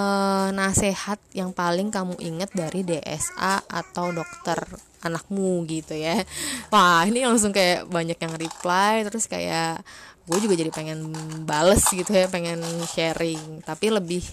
nasehat 0.53 1.17
yang 1.33 1.49
paling 1.49 1.89
kamu 1.89 2.13
ingat 2.21 2.53
dari 2.53 2.85
DSA 2.85 3.65
atau 3.65 4.13
dokter 4.13 4.61
anakmu 5.03 5.67
gitu 5.67 5.93
ya. 5.93 6.23
Wah 6.71 7.03
ini 7.03 7.27
langsung 7.27 7.51
kayak 7.51 7.87
banyak 7.91 8.17
yang 8.17 8.33
reply 8.39 9.03
terus 9.07 9.27
kayak 9.27 9.83
gue 10.23 10.37
juga 10.39 10.55
jadi 10.55 10.71
pengen 10.71 11.11
bales 11.43 11.83
gitu 11.91 12.09
ya 12.09 12.31
pengen 12.31 12.63
sharing. 12.87 13.61
Tapi 13.63 13.91
lebih 13.91 14.23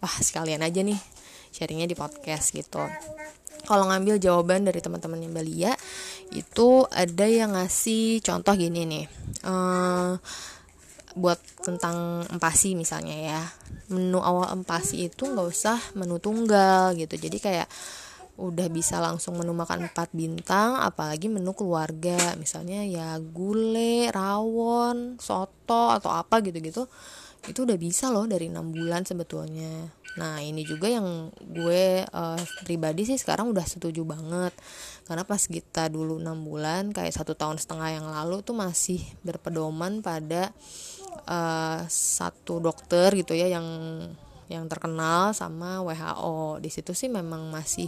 wah 0.00 0.16
sekalian 0.22 0.62
aja 0.62 0.80
nih 0.80 0.98
sharingnya 1.50 1.90
di 1.90 1.98
podcast 1.98 2.54
gitu. 2.54 2.80
Kalau 3.66 3.84
ngambil 3.86 4.16
jawaban 4.16 4.64
dari 4.64 4.80
teman-teman 4.80 5.20
yang 5.20 5.34
Balia 5.36 5.72
itu 6.32 6.86
ada 6.88 7.26
yang 7.28 7.52
ngasih 7.54 8.24
contoh 8.24 8.54
gini 8.56 8.88
nih. 8.88 9.04
Uh, 9.44 10.16
buat 11.18 11.38
tentang 11.60 12.24
empasi 12.30 12.78
misalnya 12.78 13.16
ya. 13.18 13.42
Menu 13.90 14.22
awal 14.22 14.54
empasi 14.54 15.10
itu 15.10 15.26
nggak 15.26 15.46
usah 15.46 15.78
menu 15.98 16.16
tunggal 16.22 16.94
gitu. 16.96 17.18
Jadi 17.18 17.38
kayak 17.42 17.68
udah 18.40 18.72
bisa 18.72 18.96
langsung 18.98 19.36
menu 19.36 19.52
makan 19.52 19.92
4 19.92 20.16
bintang 20.16 20.80
apalagi 20.80 21.28
menu 21.28 21.52
keluarga. 21.52 22.32
Misalnya 22.40 22.80
ya 22.88 23.20
gule 23.20 24.08
rawon 24.08 25.20
soto 25.20 25.92
atau 25.92 26.08
apa 26.08 26.40
gitu-gitu. 26.40 26.88
Itu 27.44 27.68
udah 27.68 27.76
bisa 27.76 28.08
loh 28.08 28.24
dari 28.24 28.48
enam 28.48 28.72
bulan 28.72 29.04
sebetulnya. 29.04 29.92
Nah 30.16 30.42
ini 30.42 30.66
juga 30.66 30.90
yang 30.90 31.30
gue 31.38 32.02
uh, 32.02 32.40
pribadi 32.66 33.06
sih 33.06 33.20
sekarang 33.20 33.52
udah 33.52 33.66
setuju 33.68 34.02
banget. 34.02 34.56
Karena 35.04 35.22
pas 35.28 35.42
kita 35.44 35.92
dulu 35.92 36.18
enam 36.18 36.40
bulan 36.40 36.90
kayak 36.90 37.12
satu 37.12 37.36
tahun 37.36 37.60
setengah 37.60 38.00
yang 38.00 38.06
lalu 38.08 38.40
tuh 38.42 38.56
masih 38.56 38.98
berpedoman 39.22 40.00
pada 40.00 40.50
uh, 41.28 41.84
satu 41.86 42.58
dokter 42.58 43.12
gitu 43.14 43.36
ya 43.36 43.52
yang 43.52 43.66
yang 44.50 44.66
terkenal 44.66 45.30
sama 45.30 45.78
WHO 45.86 46.58
di 46.58 46.70
situ 46.74 46.90
sih 46.90 47.06
memang 47.06 47.54
masih 47.54 47.86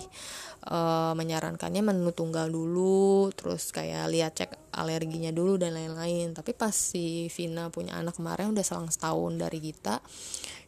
uh, 0.70 1.10
menyarankannya 1.18 1.82
menu 1.82 2.14
tunggal 2.14 2.46
dulu 2.46 3.34
terus 3.34 3.74
kayak 3.74 4.06
lihat 4.14 4.32
cek 4.38 4.50
alerginya 4.70 5.34
dulu 5.34 5.58
dan 5.58 5.74
lain-lain. 5.74 6.30
Tapi 6.32 6.54
pas 6.54 6.70
si 6.70 7.26
Vina 7.34 7.66
punya 7.68 7.98
anak 7.98 8.14
kemarin 8.14 8.54
udah 8.54 8.62
selang 8.62 8.88
setahun 8.88 9.34
dari 9.34 9.58
kita 9.58 9.98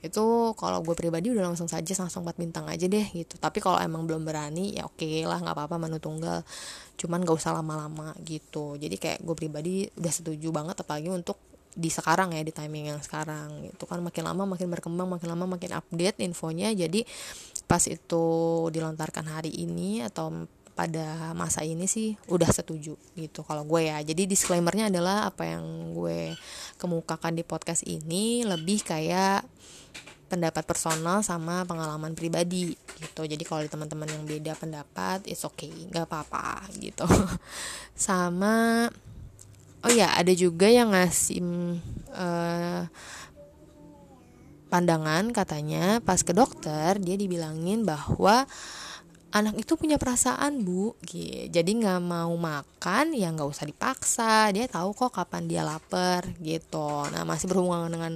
itu 0.04 0.52
kalau 0.60 0.84
gue 0.84 0.92
pribadi 0.92 1.32
udah 1.32 1.48
langsung 1.48 1.64
saja 1.64 1.96
langsung 1.96 2.26
4 2.26 2.36
bintang 2.36 2.66
aja 2.66 2.84
deh 2.90 3.06
gitu. 3.14 3.38
Tapi 3.38 3.62
kalau 3.62 3.78
emang 3.78 4.04
belum 4.04 4.26
berani 4.26 4.76
ya 4.76 4.84
oke 4.84 4.98
okay 4.98 5.24
lah 5.24 5.38
nggak 5.40 5.54
apa-apa 5.54 5.78
menu 5.78 6.02
tunggal. 6.02 6.42
Cuman 6.98 7.22
gak 7.22 7.38
usah 7.38 7.54
lama-lama 7.54 8.12
gitu. 8.26 8.74
Jadi 8.76 8.98
kayak 8.98 9.22
gue 9.22 9.34
pribadi 9.38 9.86
udah 9.94 10.12
setuju 10.12 10.50
banget 10.50 10.74
apalagi 10.82 11.08
untuk 11.08 11.53
di 11.74 11.90
sekarang 11.90 12.32
ya 12.32 12.42
di 12.46 12.54
timing 12.54 12.94
yang 12.94 13.00
sekarang 13.02 13.68
itu 13.68 13.84
kan. 13.84 13.98
Makin 14.00 14.22
lama 14.24 14.46
makin 14.46 14.70
berkembang 14.70 15.08
makin 15.10 15.28
lama 15.34 15.44
makin 15.58 15.74
update 15.74 16.22
infonya. 16.22 16.70
Jadi 16.70 17.02
pas 17.66 17.82
itu 17.90 18.24
dilontarkan 18.70 19.26
hari 19.26 19.50
ini 19.50 20.06
atau 20.06 20.46
pada 20.74 21.30
masa 21.38 21.62
ini 21.62 21.86
sih 21.86 22.18
udah 22.26 22.50
setuju 22.50 22.98
gitu 23.14 23.40
kalau 23.46 23.62
gue 23.66 23.90
ya. 23.90 24.02
Jadi 24.02 24.26
disclaimernya 24.26 24.90
adalah 24.90 25.30
apa 25.30 25.46
yang 25.46 25.94
gue 25.94 26.34
kemukakan 26.78 27.38
di 27.38 27.46
podcast 27.46 27.86
ini 27.86 28.42
lebih 28.42 28.82
kayak 28.82 29.46
pendapat 30.26 30.66
personal 30.66 31.22
sama 31.22 31.62
pengalaman 31.62 32.18
pribadi 32.18 32.74
gitu. 32.98 33.22
Jadi 33.22 33.42
kalau 33.46 33.62
teman-teman 33.70 34.10
yang 34.10 34.26
beda 34.26 34.58
pendapat 34.58 35.22
it's 35.30 35.46
okay 35.46 35.70
nggak 35.70 36.10
apa-apa 36.10 36.66
gitu. 36.82 37.06
Sama 37.94 38.90
oh 39.84 39.92
ya 39.92 40.16
ada 40.16 40.32
juga 40.32 40.66
yang 40.66 40.96
ngasih 40.96 41.44
uh, 42.16 42.88
pandangan 44.72 45.30
katanya 45.30 46.02
pas 46.02 46.18
ke 46.24 46.34
dokter 46.34 46.98
dia 46.98 47.14
dibilangin 47.14 47.86
bahwa 47.86 48.48
anak 49.34 49.66
itu 49.66 49.74
punya 49.74 49.98
perasaan 49.98 50.62
bu 50.62 50.94
gitu. 51.02 51.50
jadi 51.50 51.66
nggak 51.66 52.00
mau 52.06 52.30
makan 52.38 53.18
ya 53.18 53.34
nggak 53.34 53.50
usah 53.50 53.66
dipaksa. 53.66 54.54
Dia 54.54 54.70
tahu 54.70 54.94
kok 54.94 55.10
kapan 55.10 55.50
dia 55.50 55.66
lapar 55.66 56.22
gitu. 56.38 57.10
Nah 57.10 57.26
masih 57.26 57.50
berhubungan 57.50 57.90
dengan 57.90 58.14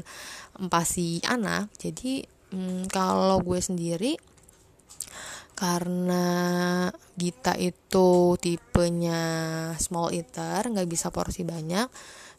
empasi 0.55 1.19
anak. 1.27 1.75
Jadi 1.75 2.23
hmm, 2.55 2.87
kalau 2.87 3.43
gue 3.43 3.59
sendiri 3.59 4.15
karena 5.59 6.87
Gita 7.19 7.59
itu 7.59 8.39
tipenya 8.39 9.21
small 9.83 10.15
eater 10.15 10.71
nggak 10.71 10.87
bisa 10.87 11.11
porsi 11.11 11.43
banyak. 11.43 11.91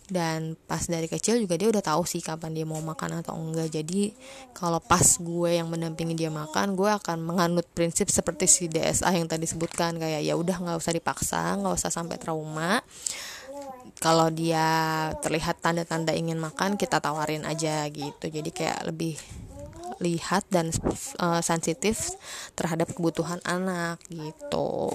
Dan 0.10 0.58
pas 0.66 0.82
dari 0.90 1.06
kecil 1.06 1.38
juga 1.38 1.54
dia 1.54 1.70
udah 1.70 1.86
tahu 1.86 2.02
sih 2.02 2.18
kapan 2.18 2.58
dia 2.58 2.66
mau 2.66 2.82
makan 2.82 3.22
atau 3.22 3.38
enggak. 3.38 3.70
Jadi 3.70 4.10
kalau 4.58 4.82
pas 4.82 5.06
gue 5.06 5.62
yang 5.62 5.70
mendampingi 5.70 6.18
dia 6.18 6.34
makan 6.34 6.74
gue 6.74 6.90
akan 6.90 7.22
menganut 7.22 7.70
prinsip 7.78 8.10
seperti 8.10 8.50
si 8.50 8.66
DSA 8.66 9.14
yang 9.14 9.30
tadi 9.30 9.46
sebutkan. 9.46 10.02
Kayak 10.02 10.26
ya 10.26 10.34
udah 10.34 10.58
nggak 10.58 10.78
usah 10.82 10.94
dipaksa 10.98 11.62
nggak 11.62 11.76
usah 11.78 11.94
sampai 11.94 12.18
trauma. 12.18 12.82
Kalau 14.02 14.34
dia 14.34 14.66
terlihat 15.22 15.62
tanda-tanda 15.62 16.16
ingin 16.16 16.42
makan 16.42 16.74
kita 16.74 16.98
tawarin 16.98 17.46
aja 17.46 17.86
gitu. 17.92 18.32
Jadi 18.32 18.50
kayak 18.50 18.90
lebih 18.90 19.14
lihat 20.00 20.48
dan 20.48 20.72
uh, 21.20 21.44
sensitif 21.44 22.16
terhadap 22.56 22.92
kebutuhan 22.96 23.44
anak 23.44 24.00
gitu. 24.08 24.90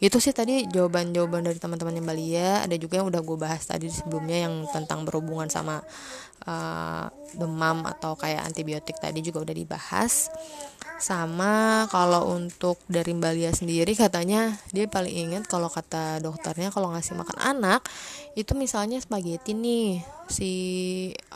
Itu 0.00 0.16
sih 0.16 0.32
tadi 0.32 0.64
jawaban-jawaban 0.70 1.44
dari 1.44 1.58
teman-teman 1.60 2.00
yang 2.00 2.06
Balia 2.08 2.50
ada 2.64 2.76
juga 2.80 3.04
yang 3.04 3.12
udah 3.12 3.20
gue 3.20 3.36
bahas 3.36 3.66
tadi 3.68 3.92
sebelumnya 3.92 4.48
yang 4.48 4.64
tentang 4.72 5.04
berhubungan 5.04 5.52
sama 5.52 5.84
uh, 6.46 7.06
demam 7.36 7.84
atau 7.86 8.16
kayak 8.16 8.46
antibiotik 8.46 8.96
tadi 8.98 9.20
juga 9.20 9.44
udah 9.44 9.56
dibahas. 9.56 10.28
Sama 11.00 11.88
kalau 11.88 12.28
untuk 12.36 12.76
dari 12.84 13.16
Mbak 13.16 13.32
Lia 13.32 13.52
sendiri 13.56 13.96
katanya 13.96 14.52
dia 14.68 14.84
paling 14.84 15.32
ingat 15.32 15.48
kalau 15.48 15.72
kata 15.72 16.20
dokternya 16.20 16.68
kalau 16.68 16.92
ngasih 16.92 17.16
makan 17.16 17.40
anak 17.40 17.80
itu 18.36 18.52
misalnya 18.52 19.00
spaghetti 19.00 19.56
nih 19.56 20.04
si 20.28 20.52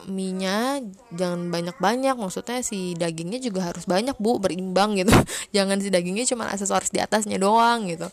mie 0.04 0.84
jangan 1.16 1.48
banyak-banyak 1.48 2.12
maksudnya 2.12 2.60
si 2.60 2.92
dagingnya 2.92 3.40
juga 3.40 3.72
harus 3.72 3.88
banyak 3.88 4.20
bu 4.20 4.36
berimbang 4.36 5.00
gitu. 5.00 5.16
Jangan 5.56 5.80
si 5.80 5.88
dagingnya 5.88 6.28
cuma 6.28 6.52
aksesoris 6.52 6.92
di 6.92 7.00
atasnya 7.00 7.40
doang 7.40 7.88
gitu 7.88 8.12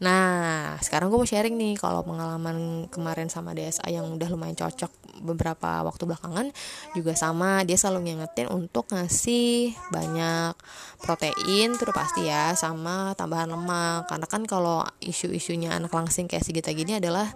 Nah, 0.00 0.80
sekarang 0.80 1.12
gue 1.12 1.20
mau 1.20 1.28
sharing 1.28 1.60
nih 1.60 1.76
kalau 1.76 2.00
pengalaman 2.00 2.88
kemarin 2.88 3.28
sama 3.28 3.52
DSA 3.52 3.84
yang 3.92 4.08
udah 4.08 4.28
lumayan 4.32 4.56
cocok 4.56 4.88
beberapa 5.20 5.84
waktu 5.84 6.08
belakangan 6.08 6.48
juga 6.96 7.12
sama 7.12 7.60
dia 7.68 7.76
selalu 7.76 8.08
ngingetin 8.08 8.48
untuk 8.48 8.88
ngasih 8.88 9.76
banyak 9.92 10.56
protein 11.04 11.76
udah 11.76 11.92
pasti 11.92 12.24
ya 12.24 12.56
sama 12.56 13.12
tambahan 13.12 13.52
lemak. 13.52 14.08
Karena 14.08 14.24
kan 14.24 14.48
kalau 14.48 14.88
isu-isunya 15.04 15.76
anak 15.76 15.92
langsing 15.92 16.24
kayak 16.24 16.48
Sigita 16.48 16.72
gini 16.72 16.96
adalah 16.96 17.28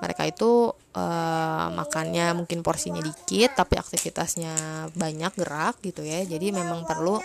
mereka 0.00 0.24
itu 0.24 0.72
uh, 0.94 1.66
makannya 1.74 2.34
mungkin 2.34 2.62
porsinya 2.64 3.02
dikit 3.02 3.54
tapi 3.54 3.78
aktivitasnya 3.78 4.86
banyak 4.94 5.32
gerak 5.38 5.78
gitu 5.82 6.02
ya. 6.02 6.22
Jadi 6.26 6.50
memang 6.54 6.86
perlu 6.86 7.18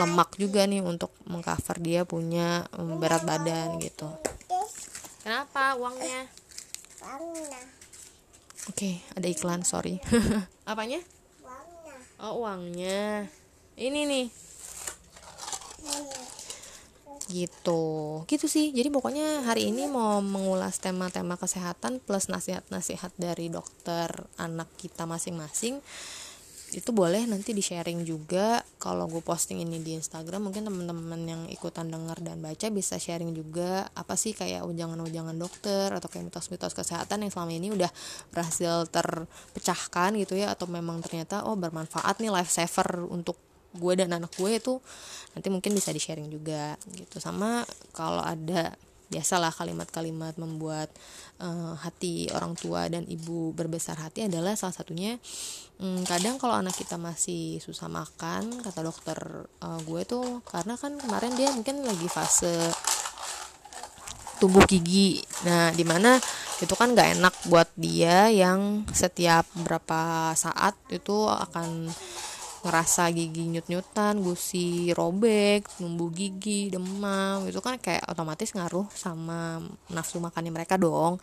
lemak 0.00 0.40
juga 0.40 0.64
nih 0.64 0.80
untuk 0.80 1.12
mengcover 1.28 1.76
dia 1.80 2.08
punya 2.08 2.64
um, 2.76 2.96
berat 2.96 3.24
badan 3.28 3.76
gitu. 3.80 4.08
Kenapa 5.22 5.76
uangnya? 5.76 6.26
Oke 7.02 8.72
okay, 8.72 8.94
ada 9.18 9.26
iklan 9.28 9.62
sorry. 9.66 10.00
Apanya? 10.70 11.02
Oh 12.22 12.46
uangnya. 12.46 13.26
Ini 13.74 14.00
nih 14.06 14.26
gitu. 17.26 18.22
Gitu 18.26 18.46
sih. 18.46 18.70
Jadi 18.74 18.88
pokoknya 18.88 19.46
hari 19.46 19.70
ini 19.70 19.86
mau 19.90 20.18
mengulas 20.22 20.78
tema-tema 20.82 21.38
kesehatan 21.38 22.02
plus 22.02 22.30
nasihat-nasihat 22.30 23.12
dari 23.18 23.50
dokter 23.50 24.10
anak 24.38 24.70
kita 24.78 25.06
masing-masing 25.06 25.82
itu 26.72 26.90
boleh 26.90 27.28
nanti 27.28 27.52
di 27.52 27.60
sharing 27.60 28.02
juga. 28.02 28.64
Kalau 28.80 29.04
gue 29.06 29.20
posting 29.20 29.60
ini 29.60 29.78
di 29.84 29.92
Instagram 29.92 30.48
mungkin 30.48 30.64
teman-teman 30.64 31.20
yang 31.28 31.42
ikutan 31.52 31.92
denger 31.92 32.24
dan 32.24 32.40
baca 32.40 32.66
bisa 32.72 32.96
sharing 32.96 33.36
juga. 33.36 33.86
Apa 33.92 34.16
sih 34.16 34.32
kayak 34.32 34.64
ujangan-ujangan 34.64 35.36
dokter 35.36 35.92
atau 35.92 36.08
kayak 36.08 36.32
mitos-mitos 36.32 36.72
kesehatan 36.72 37.28
yang 37.28 37.30
selama 37.32 37.52
ini 37.52 37.68
udah 37.76 37.92
berhasil 38.32 38.88
terpecahkan 38.88 40.16
gitu 40.16 40.40
ya 40.40 40.56
atau 40.56 40.64
memang 40.66 41.04
ternyata 41.04 41.44
oh 41.44 41.54
bermanfaat 41.54 42.18
nih 42.24 42.32
life 42.32 42.50
saver 42.50 43.04
untuk 43.06 43.36
gue 43.72 43.92
dan 43.96 44.12
anak 44.12 44.32
gue 44.36 44.50
itu 44.56 44.78
nanti 45.32 45.48
mungkin 45.48 45.72
bisa 45.72 45.92
di 45.92 46.00
sharing 46.00 46.28
juga 46.28 46.76
gitu. 46.92 47.20
Sama 47.20 47.64
kalau 47.96 48.20
ada 48.20 48.72
biasalah 49.12 49.52
kalimat-kalimat 49.52 50.40
membuat 50.40 50.88
uh, 51.44 51.76
hati 51.76 52.32
orang 52.32 52.56
tua 52.56 52.88
dan 52.88 53.04
ibu 53.04 53.52
berbesar 53.52 54.00
hati 54.00 54.24
adalah 54.24 54.56
salah 54.56 54.72
satunya 54.72 55.20
um, 55.84 56.00
kadang 56.08 56.40
kalau 56.40 56.56
anak 56.56 56.72
kita 56.72 56.96
masih 56.96 57.60
susah 57.60 57.92
makan 57.92 58.64
kata 58.64 58.80
dokter 58.80 59.20
uh, 59.60 59.80
gue 59.84 60.02
tuh 60.08 60.40
karena 60.48 60.80
kan 60.80 60.96
kemarin 60.96 61.36
dia 61.36 61.52
mungkin 61.52 61.84
lagi 61.84 62.08
fase 62.08 62.56
tumbuh 64.40 64.66
gigi. 64.66 65.22
Nah 65.46 65.70
di 65.70 65.86
mana 65.86 66.18
itu 66.58 66.74
kan 66.74 66.94
gak 66.94 67.18
enak 67.18 67.34
buat 67.46 67.70
dia 67.78 68.26
yang 68.30 68.86
setiap 68.90 69.46
berapa 69.54 70.34
saat 70.34 70.74
itu 70.90 71.26
akan 71.30 71.90
ngerasa 72.62 73.10
gigi 73.10 73.50
nyut-nyutan, 73.50 74.22
gusi 74.22 74.94
robek, 74.94 75.66
numbuh 75.82 76.10
gigi, 76.14 76.70
demam, 76.70 77.42
itu 77.50 77.58
kan 77.58 77.74
kayak 77.82 78.06
otomatis 78.06 78.54
ngaruh 78.54 78.86
sama 78.94 79.58
nafsu 79.90 80.22
makannya 80.22 80.54
mereka 80.54 80.78
dong. 80.78 81.18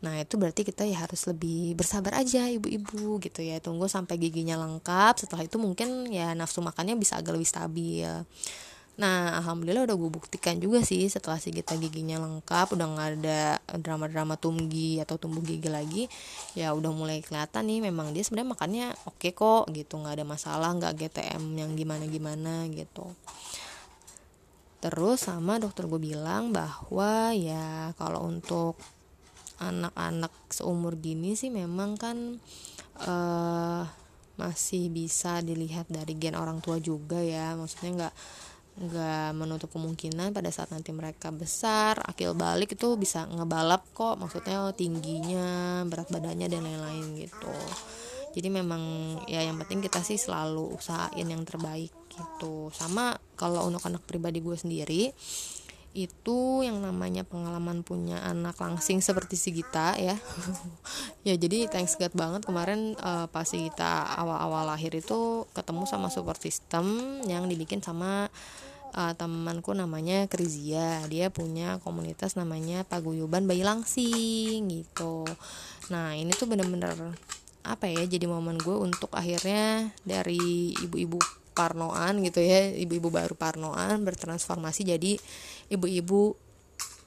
Nah 0.00 0.16
itu 0.16 0.40
berarti 0.40 0.64
kita 0.64 0.88
ya 0.88 1.04
harus 1.04 1.28
lebih 1.28 1.76
bersabar 1.76 2.16
aja 2.16 2.48
ibu-ibu 2.48 3.20
gitu 3.20 3.44
ya 3.44 3.60
Tunggu 3.60 3.84
sampai 3.84 4.16
giginya 4.16 4.56
lengkap 4.56 5.20
Setelah 5.20 5.44
itu 5.44 5.60
mungkin 5.60 6.08
ya 6.08 6.32
nafsu 6.32 6.64
makannya 6.64 6.96
bisa 6.96 7.20
agak 7.20 7.36
lebih 7.36 7.44
stabil 7.44 8.08
Nah, 9.00 9.40
alhamdulillah 9.40 9.88
udah 9.88 9.96
gue 9.96 10.10
buktikan 10.12 10.60
juga 10.60 10.84
sih 10.84 11.08
setelah 11.08 11.40
si 11.40 11.56
kita 11.56 11.72
giginya 11.80 12.20
lengkap, 12.20 12.76
udah 12.76 12.84
nggak 12.84 13.08
ada 13.16 13.40
drama-drama 13.80 14.36
tumgi 14.36 15.00
atau 15.00 15.16
tumbuh 15.16 15.40
gigi 15.40 15.72
lagi, 15.72 16.04
ya 16.52 16.76
udah 16.76 16.92
mulai 16.92 17.24
kelihatan 17.24 17.64
nih 17.64 17.80
memang 17.88 18.12
dia 18.12 18.20
sebenarnya 18.20 18.52
makannya 18.52 18.86
oke 19.08 19.16
okay 19.16 19.32
kok 19.32 19.72
gitu, 19.72 19.96
nggak 19.96 20.20
ada 20.20 20.26
masalah, 20.28 20.76
nggak 20.76 21.00
GTM 21.00 21.42
yang 21.56 21.72
gimana-gimana 21.80 22.68
gitu. 22.76 23.08
Terus 24.84 25.24
sama 25.24 25.56
dokter 25.56 25.88
gue 25.88 26.00
bilang 26.00 26.52
bahwa 26.52 27.32
ya 27.32 27.96
kalau 27.96 28.28
untuk 28.28 28.76
anak-anak 29.64 30.32
seumur 30.52 31.00
gini 31.00 31.40
sih 31.40 31.48
memang 31.48 31.96
kan 31.96 32.36
uh, 33.00 33.84
masih 34.36 34.92
bisa 34.92 35.40
dilihat 35.40 35.88
dari 35.88 36.16
gen 36.20 36.36
orang 36.36 36.60
tua 36.60 36.76
juga 36.80 37.16
ya, 37.16 37.56
maksudnya 37.56 37.92
nggak 37.96 38.14
nggak 38.80 39.36
menutup 39.36 39.68
kemungkinan 39.76 40.32
pada 40.32 40.48
saat 40.48 40.72
nanti 40.72 40.88
mereka 40.88 41.28
besar 41.28 42.00
akil 42.00 42.32
balik 42.32 42.72
itu 42.72 42.96
bisa 42.96 43.28
ngebalap 43.28 43.84
kok 43.92 44.16
maksudnya 44.16 44.72
tingginya 44.72 45.84
berat 45.84 46.08
badannya 46.08 46.48
dan 46.48 46.64
lain-lain 46.64 47.06
gitu. 47.20 47.52
Jadi 48.30 48.48
memang 48.48 48.82
ya 49.28 49.44
yang 49.44 49.60
penting 49.60 49.84
kita 49.84 50.00
sih 50.00 50.16
selalu 50.16 50.80
usahain 50.80 51.28
yang 51.28 51.44
terbaik 51.44 51.92
gitu. 52.08 52.72
Sama 52.72 53.20
kalau 53.36 53.68
untuk 53.68 53.84
anak 53.84 54.06
pribadi 54.08 54.40
gue 54.40 54.56
sendiri 54.56 55.12
itu 55.90 56.62
yang 56.62 56.78
namanya 56.78 57.26
pengalaman 57.26 57.82
punya 57.82 58.22
anak 58.22 58.54
langsing 58.62 59.02
seperti 59.02 59.34
si 59.34 59.50
Gita 59.52 59.98
ya. 59.98 60.16
Ya 61.20 61.36
jadi 61.36 61.68
thanks 61.68 62.00
God 62.00 62.16
banget 62.16 62.48
kemarin 62.48 62.96
uh, 62.96 63.28
pas 63.28 63.44
si 63.44 63.60
Gita 63.60 64.08
awal-awal 64.16 64.72
lahir 64.72 64.94
itu 64.96 65.44
ketemu 65.52 65.84
sama 65.84 66.08
support 66.08 66.40
system 66.40 67.18
yang 67.28 67.44
dibikin 67.44 67.84
sama 67.84 68.32
uh, 68.94 69.12
temanku 69.14 69.74
namanya 69.74 70.26
Krizia. 70.26 71.02
Dia 71.06 71.30
punya 71.30 71.78
komunitas 71.82 72.34
namanya 72.34 72.82
paguyuban 72.86 73.46
bayi 73.46 73.62
langsing 73.62 74.70
gitu. 74.70 75.26
Nah 75.90 76.14
ini 76.14 76.30
tuh 76.34 76.46
bener-bener 76.46 76.94
apa 77.60 77.86
ya 77.92 78.08
jadi 78.08 78.24
momen 78.24 78.56
gue 78.56 78.72
untuk 78.72 79.12
akhirnya 79.12 79.92
dari 80.00 80.72
ibu-ibu 80.80 81.20
parnoan 81.52 82.24
gitu 82.24 82.40
ya 82.40 82.72
ibu-ibu 82.72 83.12
baru 83.12 83.36
parnoan 83.36 84.00
bertransformasi 84.00 84.88
jadi 84.96 85.20
ibu-ibu 85.68 86.32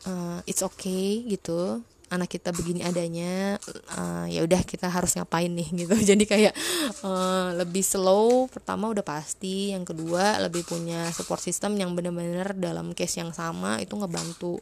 uh, 0.06 0.40
it's 0.46 0.62
okay 0.62 1.26
gitu 1.26 1.82
anak 2.14 2.30
kita 2.38 2.54
begini 2.54 2.86
adanya 2.86 3.58
uh, 3.98 4.30
ya 4.30 4.46
udah 4.46 4.62
kita 4.62 4.86
harus 4.88 5.18
ngapain 5.18 5.50
nih 5.50 5.68
gitu. 5.86 5.96
Jadi 5.98 6.24
kayak 6.30 6.54
uh, 7.02 7.58
lebih 7.58 7.82
slow. 7.82 8.46
Pertama 8.54 8.94
udah 8.94 9.02
pasti 9.02 9.74
yang 9.74 9.82
kedua 9.82 10.38
lebih 10.46 10.62
punya 10.64 11.10
support 11.10 11.42
system 11.42 11.74
yang 11.76 11.98
bener-bener 11.98 12.54
dalam 12.54 12.94
case 12.94 13.18
yang 13.18 13.34
sama 13.34 13.82
itu 13.82 13.98
ngebantu 13.98 14.62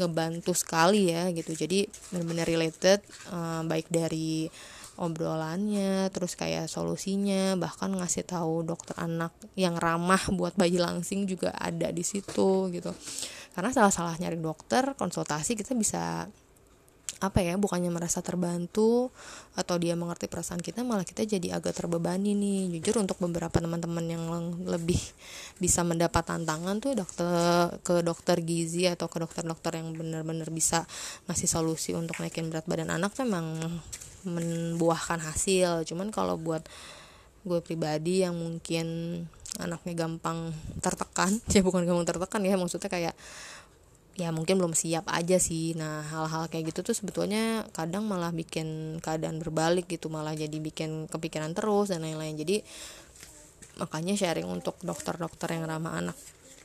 ngebantu 0.00 0.56
sekali 0.56 1.12
ya 1.12 1.28
gitu. 1.36 1.52
Jadi 1.52 1.84
bener-bener 2.10 2.46
related 2.48 3.04
uh, 3.28 3.60
baik 3.68 3.92
dari 3.92 4.48
obrolannya 4.98 6.10
terus 6.10 6.34
kayak 6.34 6.66
solusinya 6.66 7.54
bahkan 7.54 7.94
ngasih 7.94 8.26
tahu 8.26 8.66
dokter 8.66 8.98
anak 8.98 9.30
yang 9.54 9.78
ramah 9.78 10.18
buat 10.34 10.58
bayi 10.58 10.82
langsing 10.82 11.30
juga 11.30 11.54
ada 11.54 11.94
di 11.94 12.02
situ 12.02 12.66
gitu. 12.74 12.90
Karena 13.54 13.70
salah-salah 13.74 14.18
nyari 14.18 14.38
dokter 14.38 14.94
konsultasi 14.98 15.54
kita 15.54 15.74
bisa 15.74 16.26
apa 17.18 17.42
ya 17.42 17.58
bukannya 17.58 17.90
merasa 17.90 18.22
terbantu 18.22 19.10
atau 19.58 19.74
dia 19.74 19.98
mengerti 19.98 20.30
perasaan 20.30 20.62
kita 20.62 20.86
malah 20.86 21.02
kita 21.02 21.26
jadi 21.26 21.58
agak 21.58 21.74
terbebani 21.74 22.38
nih. 22.38 22.78
Jujur 22.78 23.02
untuk 23.02 23.18
beberapa 23.18 23.58
teman-teman 23.58 24.04
yang 24.06 24.24
lebih 24.62 24.98
bisa 25.58 25.82
mendapat 25.82 26.22
tantangan 26.30 26.78
tuh 26.78 26.94
dokter 26.94 27.26
ke 27.82 27.94
dokter 28.06 28.38
gizi 28.42 28.86
atau 28.86 29.10
ke 29.10 29.18
dokter-dokter 29.18 29.82
yang 29.82 29.90
benar-benar 29.98 30.46
bisa 30.54 30.86
ngasih 31.26 31.50
solusi 31.50 31.90
untuk 31.98 32.22
naikin 32.22 32.46
berat 32.48 32.70
badan 32.70 32.94
anak 32.94 33.10
tuh 33.18 33.26
emang 33.26 33.58
membuahkan 34.22 35.18
hasil. 35.18 35.82
Cuman 35.90 36.14
kalau 36.14 36.38
buat 36.38 36.62
gue 37.42 37.60
pribadi 37.62 38.22
yang 38.22 38.38
mungkin 38.38 38.86
anaknya 39.58 40.06
gampang 40.06 40.52
tertekan 40.84 41.32
ya 41.54 41.64
bukan 41.64 41.88
gampang 41.88 42.06
tertekan 42.06 42.42
ya 42.44 42.54
maksudnya 42.60 42.90
kayak 42.92 43.14
ya 44.18 44.34
mungkin 44.34 44.58
belum 44.58 44.74
siap 44.74 45.06
aja 45.06 45.38
sih. 45.38 45.78
Nah 45.78 46.02
hal-hal 46.10 46.50
kayak 46.50 46.74
gitu 46.74 46.90
tuh 46.90 46.94
sebetulnya 46.98 47.62
kadang 47.70 48.04
malah 48.10 48.34
bikin 48.34 48.98
keadaan 48.98 49.38
berbalik 49.38 49.86
gitu 49.86 50.10
malah 50.10 50.34
jadi 50.34 50.58
bikin 50.58 51.06
kepikiran 51.06 51.54
terus 51.54 51.94
dan 51.94 52.02
lain-lain. 52.02 52.34
Jadi 52.34 52.60
makanya 53.78 54.18
sharing 54.18 54.50
untuk 54.50 54.74
dokter-dokter 54.82 55.54
yang 55.54 55.70
ramah 55.70 56.02
anak 56.02 56.18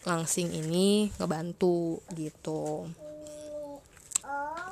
langsing 0.04 0.50
ini 0.50 1.14
ngebantu 1.22 2.02
gitu. 2.18 2.90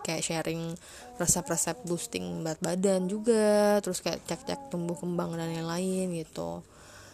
Kayak 0.01 0.25
sharing 0.25 0.73
resep-resep 1.21 1.85
boosting 1.85 2.41
berat 2.41 2.57
badan 2.65 3.05
juga 3.05 3.77
terus 3.85 4.01
kayak 4.01 4.25
cek-cek 4.25 4.73
tumbuh 4.73 4.97
kembang 4.97 5.37
dan 5.37 5.53
lain-lain 5.53 6.17
gitu 6.17 6.65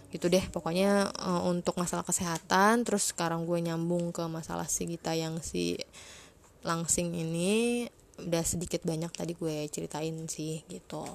gitu 0.08 0.32
deh 0.32 0.44
pokoknya 0.52 1.12
uh, 1.20 1.44
untuk 1.48 1.76
masalah 1.76 2.08
kesehatan 2.08 2.88
terus 2.88 3.12
sekarang 3.12 3.44
gue 3.44 3.60
nyambung 3.60 4.16
ke 4.16 4.24
masalah 4.32 4.64
si 4.68 4.88
Gita 4.88 5.12
yang 5.12 5.44
si 5.44 5.76
langsing 6.64 7.12
ini 7.12 7.88
udah 8.18 8.44
sedikit 8.44 8.82
banyak 8.82 9.14
tadi 9.14 9.38
gue 9.38 9.70
ceritain 9.70 10.26
sih 10.26 10.66
gitu. 10.66 11.06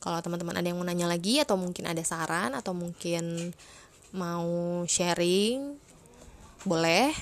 Kalau 0.00 0.18
teman-teman 0.24 0.56
ada 0.56 0.64
yang 0.64 0.80
mau 0.80 0.88
nanya 0.88 1.04
lagi 1.04 1.44
atau 1.44 1.60
mungkin 1.60 1.84
ada 1.84 2.00
saran 2.00 2.56
atau 2.56 2.72
mungkin 2.72 3.52
mau 4.16 4.82
sharing 4.88 5.76
boleh. 6.64 7.12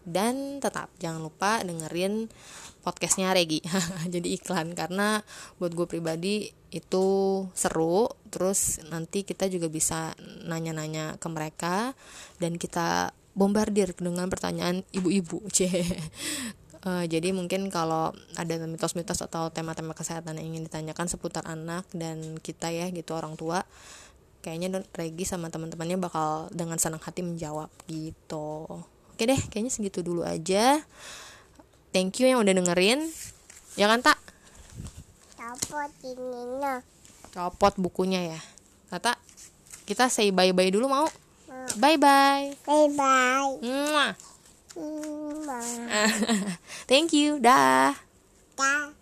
Dan 0.00 0.62
tetap 0.64 0.88
jangan 0.96 1.20
lupa 1.20 1.60
dengerin 1.60 2.30
podcastnya 2.80 3.32
Regi. 3.32 3.60
Jadi 4.14 4.36
iklan 4.36 4.72
karena 4.74 5.20
buat 5.60 5.72
gue 5.76 5.86
pribadi 5.86 6.50
itu 6.70 7.06
seru 7.52 8.08
terus 8.30 8.78
nanti 8.88 9.26
kita 9.26 9.50
juga 9.50 9.66
bisa 9.66 10.14
nanya-nanya 10.46 11.18
ke 11.18 11.28
mereka 11.28 11.92
dan 12.38 12.56
kita 12.56 13.10
bombardir 13.34 13.94
dengan 13.96 14.26
pertanyaan 14.26 14.82
ibu-ibu. 14.90 15.44
Uh, 16.80 17.04
jadi 17.04 17.36
mungkin 17.36 17.68
kalau 17.68 18.16
ada 18.40 18.56
mitos-mitos 18.64 19.20
atau 19.20 19.52
tema-tema 19.52 19.92
kesehatan 19.92 20.40
yang 20.40 20.56
ingin 20.56 20.64
ditanyakan 20.64 21.12
seputar 21.12 21.44
anak 21.44 21.84
dan 21.92 22.40
kita 22.40 22.72
ya 22.72 22.88
gitu 22.88 23.12
orang 23.12 23.36
tua 23.36 23.68
kayaknya 24.40 24.80
Regi 24.96 25.28
sama 25.28 25.52
teman-temannya 25.52 26.00
bakal 26.00 26.48
dengan 26.48 26.80
senang 26.80 27.04
hati 27.04 27.20
menjawab 27.20 27.68
gitu. 27.84 28.64
Oke 29.12 29.28
deh 29.28 29.36
kayaknya 29.52 29.68
segitu 29.68 30.00
dulu 30.00 30.24
aja 30.24 30.80
thank 31.90 32.18
you 32.18 32.26
yang 32.30 32.42
udah 32.42 32.54
dengerin. 32.54 33.06
Ya 33.78 33.86
kan 33.86 34.02
tak? 34.02 34.18
Copot 35.38 35.90
ininya. 36.02 36.82
Copot 37.30 37.74
bukunya 37.78 38.34
ya. 38.34 38.40
Tata 38.90 39.14
kita 39.86 40.10
say 40.10 40.30
bye 40.34 40.54
bye 40.54 40.70
dulu 40.70 40.86
mau? 40.90 41.06
Bye 41.78 41.98
bye 41.98 42.54
bye 42.66 42.88
bye 42.94 43.58
Mwah. 43.62 44.12
Mwah. 44.74 45.66
thank 46.90 47.14
you. 47.14 47.38
Dah. 47.42 47.94
Dah 48.58 48.99